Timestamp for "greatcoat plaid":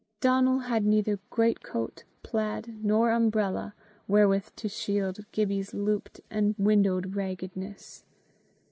1.29-2.73